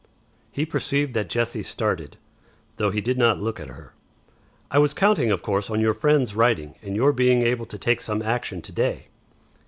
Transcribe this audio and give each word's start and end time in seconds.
He 0.51 0.65
perceived 0.65 1.13
that 1.13 1.29
Jessie 1.29 1.61
started, 1.61 2.17
though 2.77 2.89
he 2.89 3.01
did 3.01 3.19
not 3.19 3.39
look 3.39 3.59
at 3.59 3.67
her. 3.69 3.93
"I 4.71 4.79
was 4.79 4.95
counting, 4.95 5.29
of 5.29 5.43
course, 5.43 5.69
on 5.69 5.79
your 5.79 5.93
friend's 5.93 6.33
writing 6.33 6.73
and 6.81 6.95
your 6.95 7.13
being 7.13 7.43
able 7.43 7.67
to 7.67 7.77
take 7.77 8.01
some 8.01 8.23
action 8.23 8.63
to 8.63 8.71
day." 8.71 9.09